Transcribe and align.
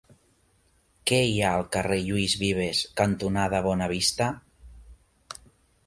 Què 1.11 1.19
hi 1.31 1.35
ha 1.47 1.51
al 1.57 1.67
carrer 1.77 1.99
Lluís 2.07 2.35
Vives 2.45 2.83
cantonada 3.03 3.63
Bonavista? 3.71 4.31